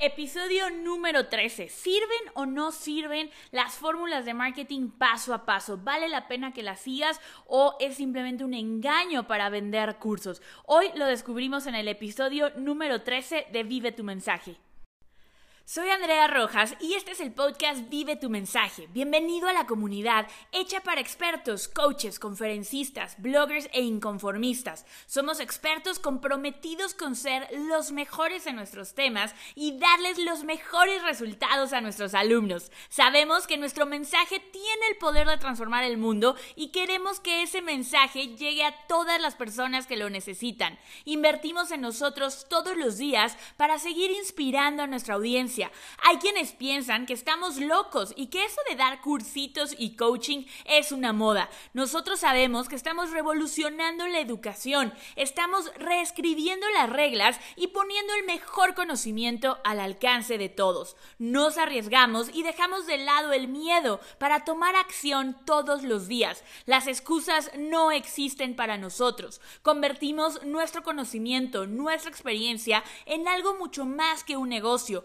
[0.00, 1.68] Episodio número 13.
[1.68, 5.78] ¿Sirven o no sirven las fórmulas de marketing paso a paso?
[5.78, 10.42] ¿Vale la pena que las sigas o es simplemente un engaño para vender cursos?
[10.66, 14.56] Hoy lo descubrimos en el episodio número 13 de Vive tu mensaje.
[15.66, 18.86] Soy Andrea Rojas y este es el podcast Vive tu mensaje.
[18.92, 24.84] Bienvenido a la comunidad hecha para expertos, coaches, conferencistas, bloggers e inconformistas.
[25.06, 31.72] Somos expertos comprometidos con ser los mejores en nuestros temas y darles los mejores resultados
[31.72, 32.70] a nuestros alumnos.
[32.90, 37.62] Sabemos que nuestro mensaje tiene el poder de transformar el mundo y queremos que ese
[37.62, 40.78] mensaje llegue a todas las personas que lo necesitan.
[41.06, 47.06] Invertimos en nosotros todos los días para seguir inspirando a nuestra audiencia hay quienes piensan
[47.06, 51.48] que estamos locos y que eso de dar cursitos y coaching es una moda.
[51.72, 58.74] Nosotros sabemos que estamos revolucionando la educación, estamos reescribiendo las reglas y poniendo el mejor
[58.74, 60.96] conocimiento al alcance de todos.
[61.18, 66.42] Nos arriesgamos y dejamos de lado el miedo para tomar acción todos los días.
[66.66, 69.40] Las excusas no existen para nosotros.
[69.62, 75.04] Convertimos nuestro conocimiento, nuestra experiencia en algo mucho más que un negocio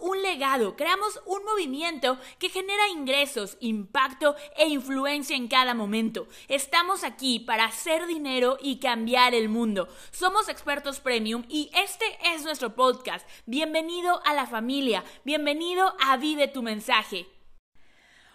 [0.00, 6.26] un legado, creamos un movimiento que genera ingresos, impacto e influencia en cada momento.
[6.48, 9.88] Estamos aquí para hacer dinero y cambiar el mundo.
[10.10, 13.26] Somos expertos premium y este es nuestro podcast.
[13.46, 17.28] Bienvenido a la familia, bienvenido a Vive tu mensaje.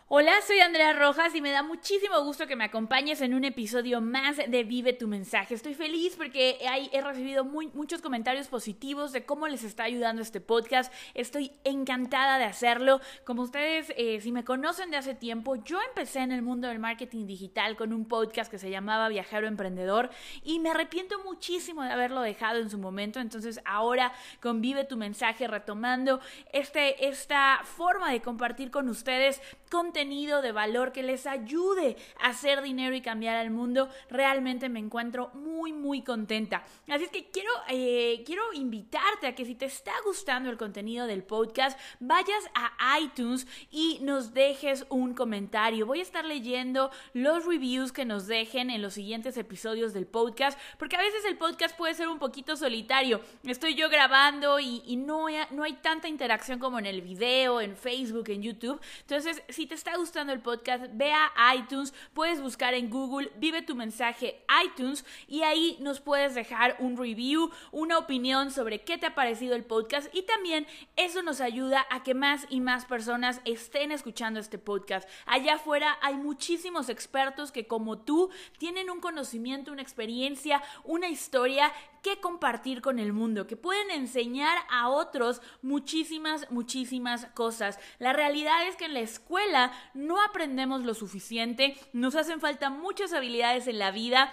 [0.10, 4.00] Hola, soy Andrea Rojas y me da muchísimo gusto que me acompañes en un episodio
[4.00, 5.54] más de Vive tu mensaje.
[5.54, 6.58] Estoy feliz porque
[6.94, 10.94] he recibido muchos comentarios positivos de cómo les está ayudando este podcast.
[11.14, 13.02] Estoy encantada de hacerlo.
[13.26, 16.80] Como ustedes, eh, si me conocen de hace tiempo, yo empecé en el mundo del
[16.80, 20.10] marketing digital con un podcast que se llamaba Viajero Emprendedor
[20.42, 23.20] y me arrepiento muchísimo de haberlo dejado en su momento.
[23.20, 26.22] Entonces ahora con Vive tu mensaje retomando
[26.54, 32.62] este, esta forma de compartir con ustedes contenido de valor que les ayude a hacer
[32.62, 36.64] dinero y cambiar al mundo, realmente me encuentro muy, muy contenta.
[36.88, 41.08] Así es que quiero, eh, quiero invitarte a que si te está gustando el contenido
[41.08, 45.88] del podcast, vayas a iTunes y nos dejes un comentario.
[45.88, 50.60] Voy a estar leyendo los reviews que nos dejen en los siguientes episodios del podcast,
[50.78, 53.20] porque a veces el podcast puede ser un poquito solitario.
[53.44, 57.76] Estoy yo grabando y, y no, no hay tanta interacción como en el video, en
[57.76, 58.80] Facebook, en YouTube.
[59.02, 63.62] Entonces, si te está gustando el podcast, ve a iTunes, puedes buscar en Google Vive
[63.62, 69.06] tu mensaje iTunes y ahí nos puedes dejar un review, una opinión sobre qué te
[69.06, 73.42] ha parecido el podcast y también eso nos ayuda a que más y más personas
[73.46, 75.08] estén escuchando este podcast.
[75.26, 81.72] Allá afuera hay muchísimos expertos que como tú tienen un conocimiento, una experiencia, una historia
[82.16, 87.80] que compartir con el mundo, que pueden enseñar a otros muchísimas, muchísimas cosas.
[88.00, 93.14] La realidad es que en la escuela no aprendemos lo suficiente, nos hacen falta muchas
[93.14, 94.32] habilidades en la vida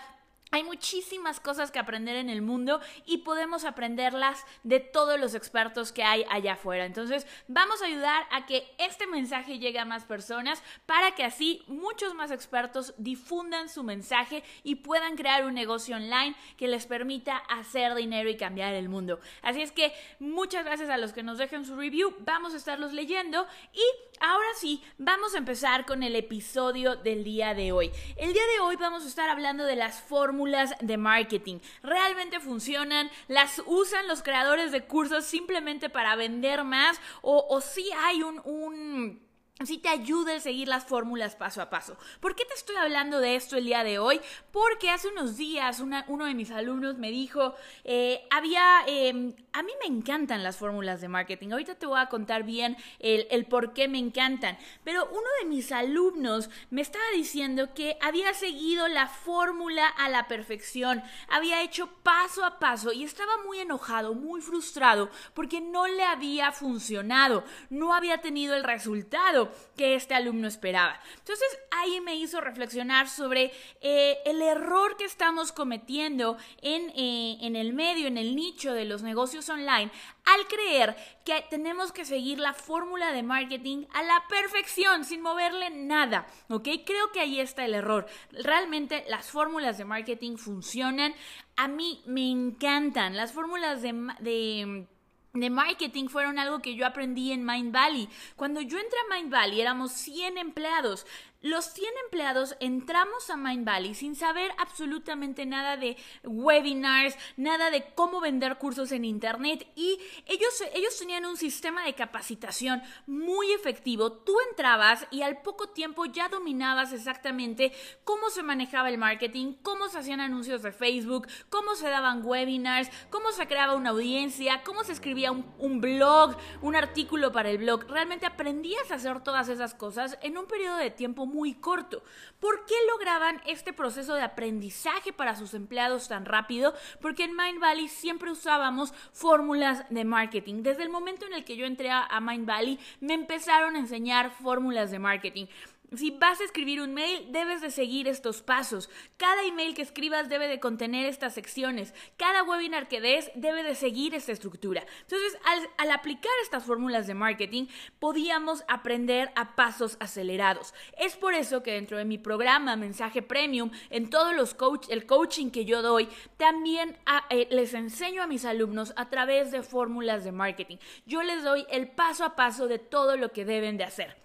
[0.55, 5.91] hay muchísimas cosas que aprender en el mundo y podemos aprenderlas de todos los expertos
[5.91, 6.85] que hay allá afuera.
[6.85, 11.65] Entonces, vamos a ayudar a que este mensaje llegue a más personas para que así
[11.67, 17.37] muchos más expertos difundan su mensaje y puedan crear un negocio online que les permita
[17.37, 19.19] hacer dinero y cambiar el mundo.
[19.43, 22.15] Así es que muchas gracias a los que nos dejen su review.
[22.21, 23.83] Vamos a estarlos leyendo y
[24.21, 27.91] ahora sí, vamos a empezar con el episodio del día de hoy.
[28.17, 31.59] El día de hoy vamos a estar hablando de las fórmulas de marketing.
[31.83, 33.11] ¿Realmente funcionan?
[33.29, 37.01] ¿Las usan los creadores de cursos simplemente para vender más?
[37.23, 39.24] ¿O, si hay un, un
[39.63, 41.97] si te ayuda a seguir las fórmulas paso a paso.
[42.19, 44.21] ¿Por qué te estoy hablando de esto el día de hoy?
[44.51, 47.55] Porque hace unos días uno de mis alumnos me dijo,
[47.85, 51.53] eh, había, em, a mí me encantan las fórmulas de marketing.
[51.53, 54.59] Ahorita te voy a contar bien el, el por qué me encantan.
[54.83, 60.27] Pero uno de mis alumnos me estaba diciendo que había seguido la fórmula a la
[60.27, 66.05] perfección, había hecho paso a paso y estaba muy enojado, muy frustrado porque no le
[66.05, 69.44] había funcionado, no había tenido el resultado
[69.77, 71.01] que este alumno esperaba.
[71.19, 77.57] Entonces ahí me hizo reflexionar sobre eh, el error que estamos cometiendo en, eh, en
[77.57, 79.91] el medio, en el nicho de los negocios online,
[80.25, 85.71] al creer que tenemos que seguir la fórmula de marketing a la perfección, sin moverle
[85.71, 86.69] nada, ¿ok?
[86.85, 88.07] Creo que ahí está el error.
[88.33, 91.15] Realmente las fórmulas de marketing funcionan.
[91.57, 93.17] A mí me encantan.
[93.17, 94.87] Las fórmulas de, de
[95.35, 98.09] de marketing fueron algo que yo aprendí en Mind Valley.
[98.37, 101.07] Cuando yo entré a Mind Valley éramos 100 empleados.
[101.45, 107.85] Los 100 empleados entramos a Mind Valley sin saber absolutamente nada de webinars, nada de
[107.95, 114.11] cómo vender cursos en internet y ellos, ellos tenían un sistema de capacitación muy efectivo.
[114.11, 117.73] Tú entrabas y al poco tiempo ya dominabas exactamente
[118.05, 122.89] cómo se manejaba el marketing, cómo se hacían anuncios de Facebook, cómo se daban webinars,
[123.11, 127.59] cómo se creaba una audiencia, cómo se escribía un, un blog, un artículo para el
[127.59, 127.85] blog.
[127.87, 132.03] Realmente aprendías a hacer todas esas cosas en un periodo de tiempo muy corto.
[132.41, 136.75] ¿Por qué lograban este proceso de aprendizaje para sus empleados tan rápido?
[137.01, 140.63] Porque en Mind Valley siempre usábamos fórmulas de marketing.
[140.63, 144.31] Desde el momento en el que yo entré a Mind Valley, me empezaron a enseñar
[144.31, 145.47] fórmulas de marketing.
[145.93, 148.91] Si vas a escribir un mail, debes de seguir estos pasos.
[149.17, 151.95] Cada email que escribas debe de contener estas secciones.
[152.17, 154.85] Cada webinar que des debe de seguir esta estructura.
[155.03, 155.39] Entonces,
[155.79, 157.67] al, aplicar estas fórmulas de marketing,
[158.01, 160.75] podíamos aprender a pasos acelerados.
[160.99, 165.07] Es por eso que dentro de mi programa Mensaje Premium, en todos los coach, el
[165.07, 166.97] coaching que yo doy, también
[167.31, 170.79] eh, les enseño a mis alumnos a través de fórmulas de marketing.
[171.07, 174.24] Yo les doy el paso a paso de todo lo que deben de hacer.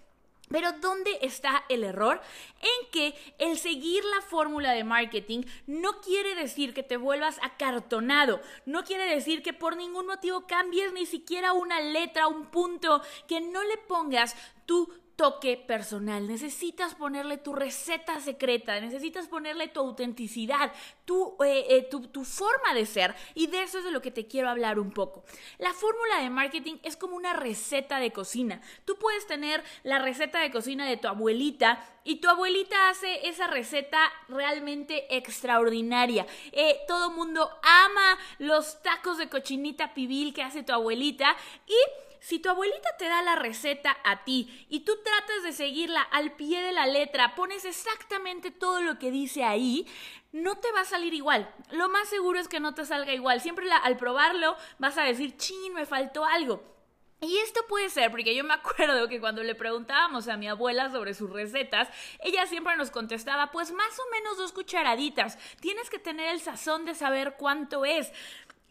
[0.50, 2.20] Pero ¿dónde está el error?
[2.60, 8.40] En que el seguir la fórmula de marketing no quiere decir que te vuelvas acartonado,
[8.66, 13.40] no quiere decir que por ningún motivo cambies ni siquiera una letra, un punto, que
[13.40, 14.34] no le pongas
[14.66, 20.72] tu toque personal, necesitas ponerle tu receta secreta, necesitas ponerle tu autenticidad,
[21.04, 24.10] tu, eh, eh, tu, tu, forma de ser y de eso es de lo que
[24.10, 25.22] te quiero hablar un poco.
[25.58, 28.62] La fórmula de marketing es como una receta de cocina.
[28.86, 33.46] Tú puedes tener la receta de cocina de tu abuelita y tu abuelita hace esa
[33.46, 33.98] receta
[34.30, 36.26] realmente extraordinaria.
[36.52, 41.36] Eh, todo mundo ama los tacos de cochinita pibil que hace tu abuelita
[41.66, 41.76] y
[42.20, 46.32] si tu abuelita te da la receta a ti y tú tratas de seguirla al
[46.32, 49.86] pie de la letra, pones exactamente todo lo que dice ahí,
[50.32, 51.52] no te va a salir igual.
[51.70, 53.40] Lo más seguro es que no te salga igual.
[53.40, 56.62] Siempre al probarlo vas a decir, chin, me faltó algo.
[57.22, 60.90] Y esto puede ser porque yo me acuerdo que cuando le preguntábamos a mi abuela
[60.90, 61.88] sobre sus recetas,
[62.20, 65.38] ella siempre nos contestaba, pues más o menos dos cucharaditas.
[65.60, 68.10] Tienes que tener el sazón de saber cuánto es.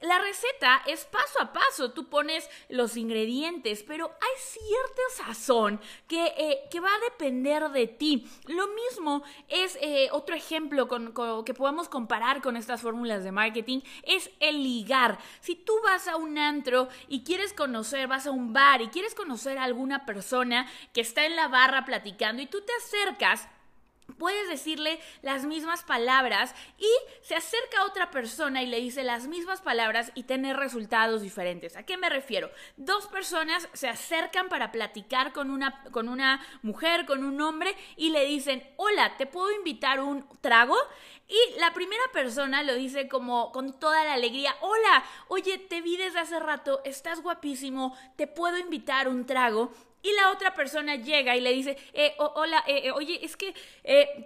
[0.01, 6.33] La receta es paso a paso, tú pones los ingredientes, pero hay cierta sazón que,
[6.37, 8.25] eh, que va a depender de ti.
[8.45, 11.13] Lo mismo es eh, otro ejemplo con,
[11.43, 15.19] que podemos comparar con estas fórmulas de marketing, es el ligar.
[15.41, 19.13] Si tú vas a un antro y quieres conocer, vas a un bar y quieres
[19.15, 23.47] conocer a alguna persona que está en la barra platicando y tú te acercas,
[24.17, 26.89] puedes decirle las mismas palabras y
[27.21, 31.75] se acerca a otra persona y le dice las mismas palabras y tener resultados diferentes.
[31.75, 32.49] ¿A qué me refiero?
[32.77, 38.09] Dos personas se acercan para platicar con una, con una mujer, con un hombre y
[38.09, 40.75] le dicen, hola, ¿te puedo invitar un trago?
[41.27, 45.95] Y la primera persona lo dice como con toda la alegría, hola, oye, te vi
[45.95, 49.71] desde hace rato, estás guapísimo, ¿te puedo invitar un trago?
[50.01, 53.53] Y la otra persona llega y le dice, eh, hola, eh, eh, oye, es que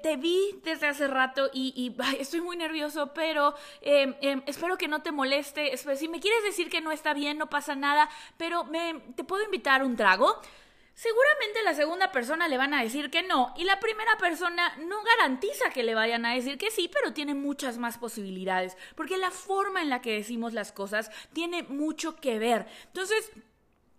[0.04, 5.02] te vi desde hace rato y, estoy muy nervioso, pero em, em, espero que no
[5.02, 5.76] te moleste.
[5.78, 9.44] Si me quieres decir que no está bien, no pasa nada, pero me, ¿te puedo
[9.44, 10.42] invitar un trago?
[10.94, 15.02] Seguramente la segunda persona le van a decir que no y la primera persona no
[15.04, 19.32] garantiza que le vayan a decir que sí, pero tiene muchas más posibilidades, porque la
[19.32, 22.68] forma en la que decimos las cosas tiene mucho que ver.
[22.86, 23.32] Entonces,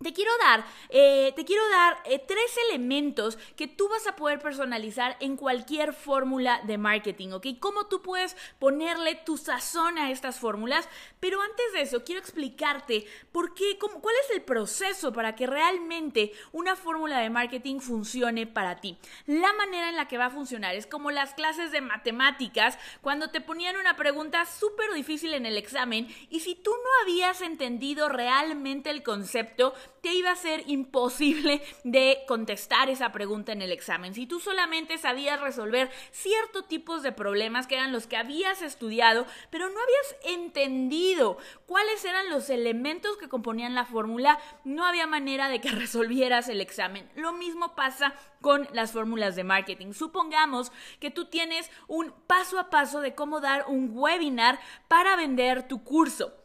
[0.04, 4.38] te quiero dar, eh, te quiero dar eh, tres elementos que tú vas a poder
[4.38, 7.46] personalizar en cualquier fórmula de marketing, ¿ok?
[7.58, 13.06] Cómo tú puedes ponerle tu sazón a estas fórmulas, pero antes de eso quiero explicarte
[13.32, 18.46] por qué, cómo, cuál es el proceso para que realmente una fórmula de marketing funcione
[18.46, 18.98] para ti.
[19.26, 23.30] La manera en la que va a funcionar es como las clases de matemáticas, cuando
[23.30, 28.10] te ponían una pregunta súper difícil en el examen y si tú no habías entendido
[28.10, 29.72] realmente el concepto,
[30.04, 34.12] te iba a ser imposible de contestar esa pregunta en el examen.
[34.12, 39.26] Si tú solamente sabías resolver ciertos tipos de problemas que eran los que habías estudiado,
[39.48, 45.48] pero no habías entendido cuáles eran los elementos que componían la fórmula, no había manera
[45.48, 47.08] de que resolvieras el examen.
[47.16, 49.94] Lo mismo pasa con las fórmulas de marketing.
[49.94, 50.70] Supongamos
[51.00, 55.82] que tú tienes un paso a paso de cómo dar un webinar para vender tu
[55.82, 56.43] curso.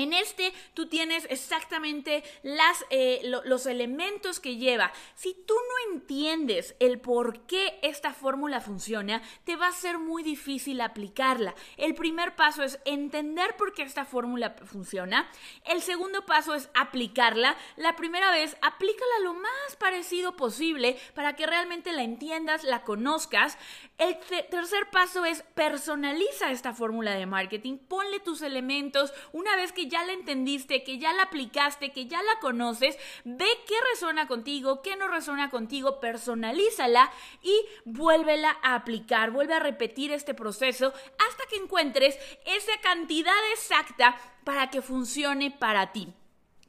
[0.00, 4.92] En este tú tienes exactamente las, eh, los elementos que lleva.
[5.14, 10.22] Si tú no entiendes el por qué esta fórmula funciona, te va a ser muy
[10.22, 11.54] difícil aplicarla.
[11.76, 15.30] El primer paso es entender por qué esta fórmula funciona.
[15.66, 17.54] El segundo paso es aplicarla.
[17.76, 23.58] La primera vez, aplícala lo más parecido posible para que realmente la entiendas, la conozcas.
[23.98, 24.16] El
[24.48, 27.76] tercer paso es personaliza esta fórmula de marketing.
[27.76, 29.12] Ponle tus elementos.
[29.32, 33.46] Una vez que ya la entendiste, que ya la aplicaste, que ya la conoces, ve
[33.66, 37.54] qué resuena contigo, qué no resuena contigo, personalízala y
[37.84, 40.94] vuélvela a aplicar, vuelve a repetir este proceso
[41.28, 46.14] hasta que encuentres esa cantidad exacta para que funcione para ti.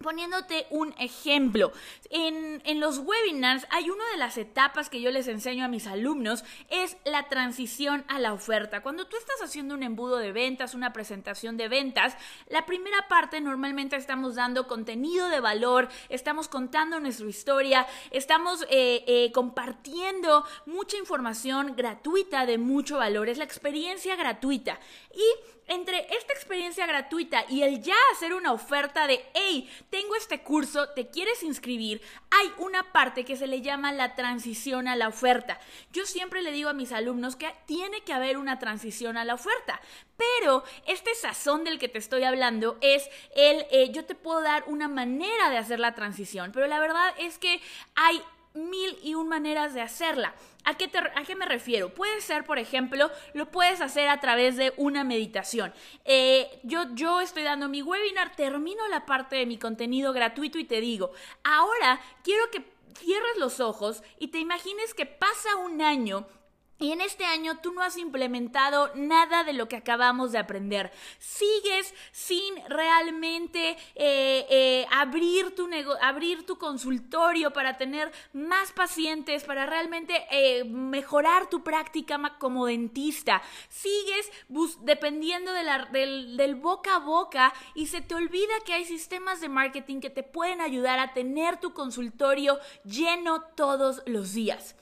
[0.01, 1.71] Poniéndote un ejemplo,
[2.09, 5.87] en, en, los webinars hay una de las etapas que yo les enseño a mis
[5.87, 8.81] alumnos, es la transición a la oferta.
[8.81, 12.15] Cuando tú estás haciendo un embudo de ventas, una presentación de ventas,
[12.47, 19.03] la primera parte normalmente estamos dando contenido de valor, estamos contando nuestra historia, estamos eh,
[19.07, 24.79] eh, compartiendo mucha información gratuita de mucho valor, es la experiencia gratuita.
[25.13, 30.41] Y entre esta experiencia gratuita y el ya hacer una oferta de, hey, tengo este
[30.41, 32.01] curso, ¿te quieres inscribir?
[32.29, 35.59] Hay una parte que se le llama la transición a la oferta.
[35.93, 39.35] Yo siempre le digo a mis alumnos que tiene que haber una transición a la
[39.35, 39.79] oferta,
[40.17, 44.65] pero este sazón del que te estoy hablando es el, eh, yo te puedo dar
[44.67, 47.61] una manera de hacer la transición, pero la verdad es que
[47.95, 48.21] hay
[48.53, 50.33] mil y un maneras de hacerla.
[50.63, 51.93] ¿A qué, ¿A qué, me refiero?
[51.93, 55.73] Puede ser, por ejemplo, lo puedes hacer a través de una meditación.
[56.05, 60.65] Eh, yo, yo estoy dando mi webinar, termino la parte de mi contenido gratuito y
[60.65, 61.11] te digo,
[61.43, 62.63] ahora quiero que
[62.97, 66.27] cierres los ojos y te imagines que pasa un año
[66.81, 70.91] y en este año tú no has implementado nada de lo que acabamos de aprender.
[71.19, 75.69] Sigues sin realmente eh, eh, abrir, tu
[76.01, 83.43] abrir tu consultorio para tener más pacientes, para realmente eh, mejorar tu práctica como dentista.
[83.69, 84.31] Sigues
[84.81, 89.99] dependiendo del, del boca a boca y se te olvida que hay sistemas de marketing
[89.99, 94.75] que te pueden ayudar a tener tu consultorio lleno todos los días.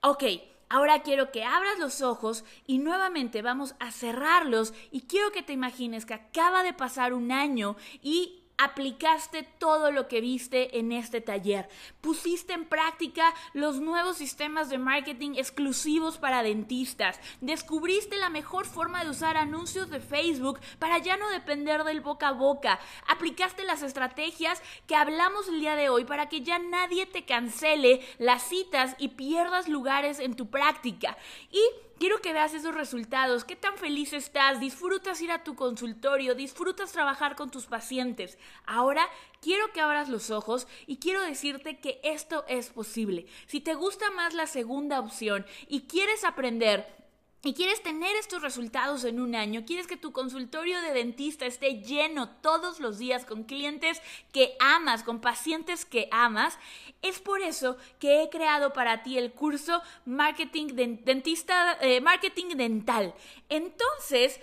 [0.00, 0.51] Ok.
[0.72, 5.52] Ahora quiero que abras los ojos y nuevamente vamos a cerrarlos y quiero que te
[5.52, 11.20] imagines que acaba de pasar un año y aplicaste todo lo que viste en este
[11.20, 11.68] taller.
[12.00, 17.18] Pusiste en práctica los nuevos sistemas de marketing exclusivos para dentistas.
[17.40, 22.28] Descubriste la mejor forma de usar anuncios de Facebook para ya no depender del boca
[22.28, 22.78] a boca.
[23.08, 28.00] Aplicaste las estrategias que hablamos el día de hoy para que ya nadie te cancele
[28.18, 31.16] las citas y pierdas lugares en tu práctica.
[31.50, 31.62] Y
[31.98, 36.92] Quiero que veas esos resultados, qué tan feliz estás, disfrutas ir a tu consultorio, disfrutas
[36.92, 38.38] trabajar con tus pacientes.
[38.66, 39.06] Ahora
[39.40, 43.26] quiero que abras los ojos y quiero decirte que esto es posible.
[43.46, 47.01] Si te gusta más la segunda opción y quieres aprender
[47.44, 51.82] y quieres tener estos resultados en un año, quieres que tu consultorio de dentista esté
[51.82, 54.00] lleno todos los días con clientes
[54.32, 56.56] que amas, con pacientes que amas,
[57.02, 60.68] es por eso que he creado para ti el curso Marketing
[61.04, 63.12] Dentista, eh, Marketing Dental.
[63.48, 64.38] Entonces,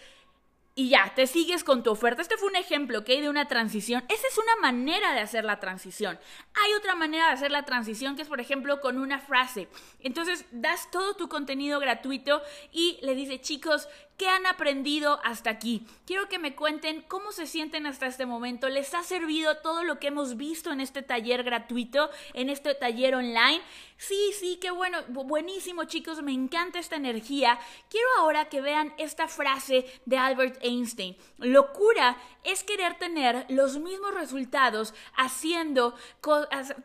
[0.80, 2.22] y ya, te sigues con tu oferta.
[2.22, 3.08] Este fue un ejemplo, ¿ok?
[3.08, 4.02] De una transición.
[4.08, 6.18] Esa es una manera de hacer la transición.
[6.54, 9.68] Hay otra manera de hacer la transición que es, por ejemplo, con una frase.
[10.00, 15.88] Entonces, das todo tu contenido gratuito y le dices, chicos, ¿Qué han aprendido hasta aquí?
[16.06, 18.68] Quiero que me cuenten cómo se sienten hasta este momento.
[18.68, 23.16] ¿Les ha servido todo lo que hemos visto en este taller gratuito, en este taller
[23.16, 23.62] online?
[23.96, 27.60] Sí, sí, qué bueno, buenísimo chicos, me encanta esta energía.
[27.90, 31.18] Quiero ahora que vean esta frase de Albert Einstein.
[31.38, 35.96] Locura es querer tener los mismos resultados haciendo,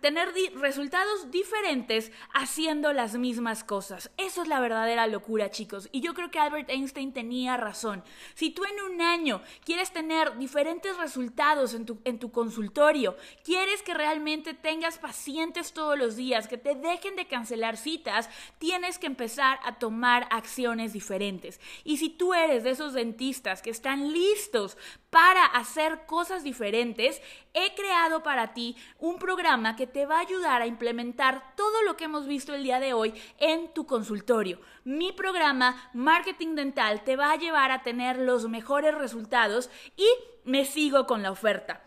[0.00, 4.10] tener resultados diferentes haciendo las mismas cosas.
[4.16, 5.88] Eso es la verdadera locura chicos.
[5.92, 7.12] Y yo creo que Albert Einstein
[7.56, 8.02] razón.
[8.34, 13.82] Si tú en un año quieres tener diferentes resultados en tu, en tu consultorio, quieres
[13.82, 18.28] que realmente tengas pacientes todos los días, que te dejen de cancelar citas,
[18.58, 21.60] tienes que empezar a tomar acciones diferentes.
[21.84, 24.76] Y si tú eres de esos dentistas que están listos
[25.14, 30.61] para hacer cosas diferentes, he creado para ti un programa que te va a ayudar
[30.61, 34.59] a implementar todo lo que hemos visto el día de hoy en tu consultorio.
[34.83, 40.09] Mi programa Marketing Dental te va a llevar a tener los mejores resultados y
[40.42, 41.83] me sigo con la oferta.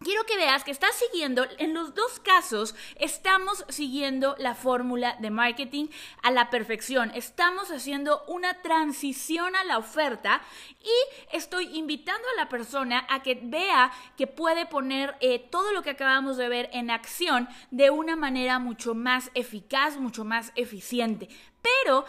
[0.00, 5.30] Quiero que veas que estás siguiendo, en los dos casos, estamos siguiendo la fórmula de
[5.30, 5.88] marketing
[6.22, 7.10] a la perfección.
[7.14, 10.40] Estamos haciendo una transición a la oferta
[10.80, 15.82] y estoy invitando a la persona a que vea que puede poner eh, todo lo
[15.82, 21.28] que acabamos de ver en acción de una manera mucho más eficaz, mucho más eficiente.
[21.60, 22.04] Pero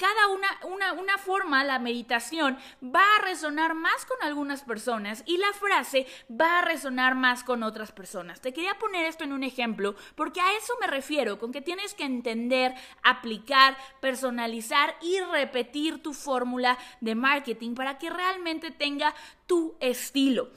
[0.00, 5.52] cada una, una, forma, la meditación, va a resonar más con algunas personas y la
[5.52, 8.40] frase va a resonar más con otras personas.
[8.40, 11.92] Te quería poner esto en un ejemplo porque a eso me refiero, con que tienes
[11.92, 19.14] que entender, aplicar, personalizar y repetir tu fórmula de marketing para que realmente tenga
[19.46, 20.50] tu estilo.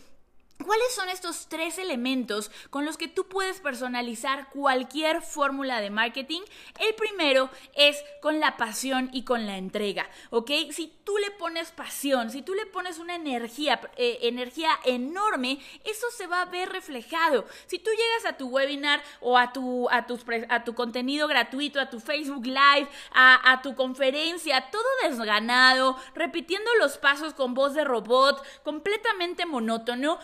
[0.61, 6.41] ¿Cuáles son estos tres elementos con los que tú puedes personalizar cualquier fórmula de marketing?
[6.79, 10.51] El primero es con la pasión y con la entrega, ¿ok?
[10.71, 16.07] Si tú le pones pasión, si tú le pones una energía, eh, energía enorme, eso
[16.15, 17.45] se va a ver reflejado.
[17.65, 20.05] Si tú llegas a tu webinar o a tu, a
[20.63, 27.33] tu contenido gratuito, a tu Facebook Live, a tu conferencia, todo desganado, repitiendo los pasos
[27.33, 30.19] con voz de robot, completamente monótono,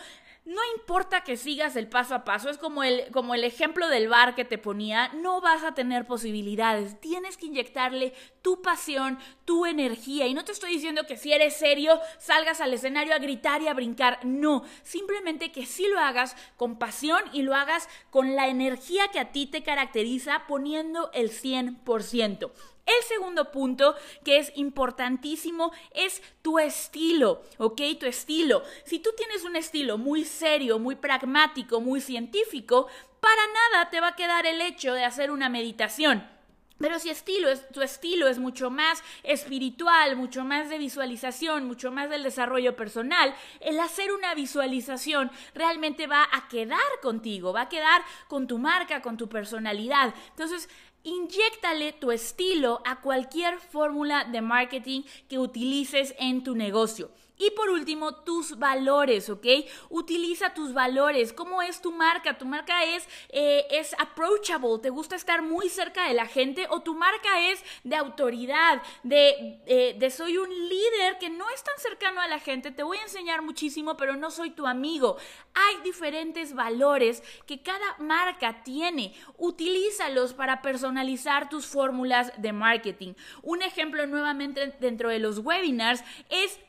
[0.50, 4.08] no importa que sigas el paso a paso, es como el, como el ejemplo del
[4.08, 7.00] bar que te ponía, no vas a tener posibilidades.
[7.00, 10.26] Tienes que inyectarle tu pasión, tu energía.
[10.26, 13.68] Y no te estoy diciendo que si eres serio, salgas al escenario a gritar y
[13.68, 14.18] a brincar.
[14.24, 19.20] No, simplemente que sí lo hagas con pasión y lo hagas con la energía que
[19.20, 22.50] a ti te caracteriza poniendo el 100%.
[22.98, 23.94] El segundo punto
[24.24, 27.80] que es importantísimo es tu estilo, ¿ok?
[27.98, 28.62] Tu estilo.
[28.84, 32.88] Si tú tienes un estilo muy serio, muy pragmático, muy científico,
[33.20, 36.26] para nada te va a quedar el hecho de hacer una meditación.
[36.80, 41.92] Pero si estilo es, tu estilo es mucho más espiritual, mucho más de visualización, mucho
[41.92, 47.68] más del desarrollo personal, el hacer una visualización realmente va a quedar contigo, va a
[47.68, 50.14] quedar con tu marca, con tu personalidad.
[50.30, 50.70] Entonces,
[51.02, 57.10] Inyéctale tu estilo a cualquier fórmula de marketing que utilices en tu negocio.
[57.40, 59.46] Y por último, tus valores, ¿ok?
[59.88, 61.32] Utiliza tus valores.
[61.32, 62.36] ¿Cómo es tu marca?
[62.36, 64.78] ¿Tu marca es, eh, es approachable?
[64.82, 66.66] ¿Te gusta estar muy cerca de la gente?
[66.68, 68.82] ¿O tu marca es de autoridad?
[69.02, 72.72] De, eh, de soy un líder que no es tan cercano a la gente.
[72.72, 75.16] Te voy a enseñar muchísimo, pero no soy tu amigo.
[75.54, 79.14] Hay diferentes valores que cada marca tiene.
[79.38, 83.14] Utilízalos para personalizar tus fórmulas de marketing.
[83.42, 86.60] Un ejemplo nuevamente dentro de los webinars es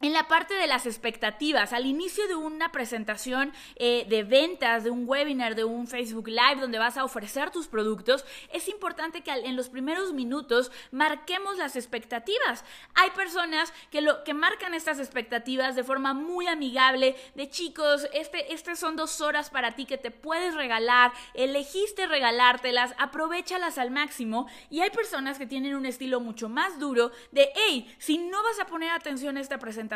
[0.00, 4.90] en la parte de las expectativas, al inicio de una presentación eh, de ventas, de
[4.90, 9.30] un webinar, de un Facebook Live donde vas a ofrecer tus productos, es importante que
[9.30, 12.64] en los primeros minutos marquemos las expectativas.
[12.94, 18.54] Hay personas que, lo, que marcan estas expectativas de forma muy amigable, de chicos, este,
[18.54, 24.48] este son dos horas para ti que te puedes regalar, elegiste regalártelas, aprovechalas al máximo.
[24.70, 28.58] Y hay personas que tienen un estilo mucho más duro de, hey, si no vas
[28.60, 29.89] a poner atención a esta presentación,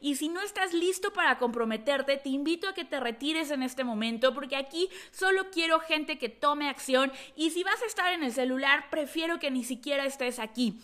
[0.00, 3.84] y si no estás listo para comprometerte, te invito a que te retires en este
[3.84, 8.22] momento porque aquí solo quiero gente que tome acción y si vas a estar en
[8.22, 10.80] el celular, prefiero que ni siquiera estés aquí.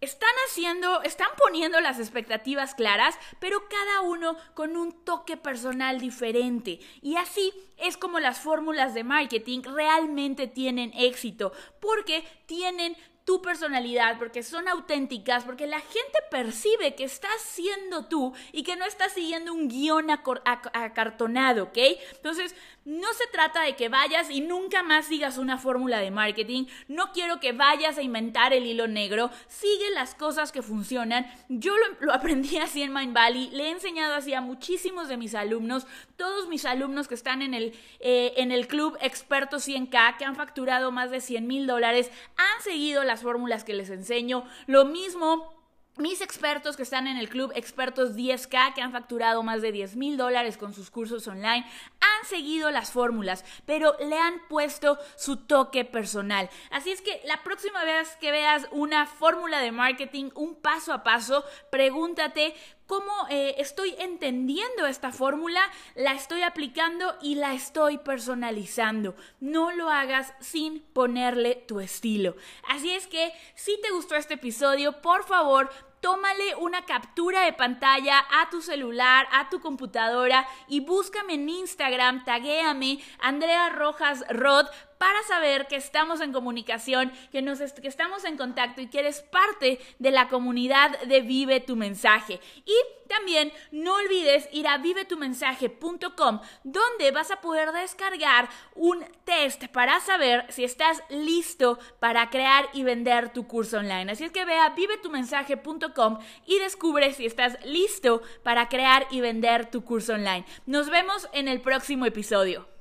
[0.00, 6.78] Están haciendo, están poniendo las expectativas claras, pero cada uno con un toque personal diferente.
[7.02, 12.96] Y así es como las fórmulas de marketing realmente tienen éxito, porque tienen
[13.28, 18.74] tu personalidad, porque son auténticas, porque la gente percibe que estás siendo tú y que
[18.74, 21.76] no estás siguiendo un guion acartonado, ¿ok?
[22.14, 22.54] Entonces,
[22.88, 26.64] no se trata de que vayas y nunca más sigas una fórmula de marketing.
[26.88, 29.30] No quiero que vayas a inventar el hilo negro.
[29.46, 31.30] Sigue las cosas que funcionan.
[31.50, 33.50] Yo lo, aprendí así en Mind Valley.
[33.50, 35.86] Le he enseñado así a muchísimos de mis alumnos.
[36.16, 40.34] Todos mis alumnos que están en el, eh, en el club Expertos 100K, que han
[40.34, 44.44] facturado más de 100 mil dólares, han seguido las fórmulas que les enseño.
[44.66, 45.57] Lo mismo
[45.98, 49.96] mis expertos que están en el club Expertos 10K, que han facturado más de 10
[49.96, 51.66] mil dólares con sus cursos online,
[52.00, 56.48] han seguido las fórmulas, pero le han puesto su toque personal.
[56.70, 61.02] Así es que la próxima vez que veas una fórmula de marketing, un paso a
[61.02, 62.54] paso, pregúntate
[62.88, 65.60] cómo eh, estoy entendiendo esta fórmula,
[65.94, 69.14] la estoy aplicando y la estoy personalizando.
[69.40, 72.34] No lo hagas sin ponerle tu estilo.
[72.66, 78.24] Así es que si te gustó este episodio, por favor, tómale una captura de pantalla
[78.40, 84.66] a tu celular, a tu computadora y búscame en Instagram, taguéame Andrea Rojas Rod
[84.98, 89.22] para saber que estamos en comunicación, que, nos que estamos en contacto y que eres
[89.22, 92.40] parte de la comunidad de Vive tu mensaje.
[92.64, 92.74] Y
[93.08, 100.46] también no olvides ir a vivetumensaje.com donde vas a poder descargar un test para saber
[100.50, 104.12] si estás listo para crear y vender tu curso online.
[104.12, 109.70] Así es que ve a vivetumensaje.com y descubre si estás listo para crear y vender
[109.70, 110.44] tu curso online.
[110.66, 112.77] Nos vemos en el próximo episodio.